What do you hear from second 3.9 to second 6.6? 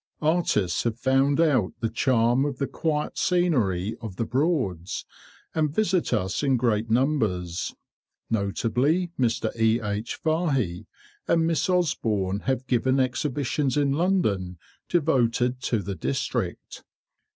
of the Broads, and visit us in